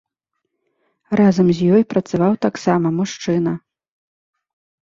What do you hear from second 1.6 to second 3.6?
ёй працаваў таксама мужчына.